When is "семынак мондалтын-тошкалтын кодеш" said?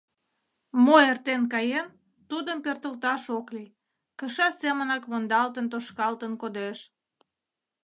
4.61-6.79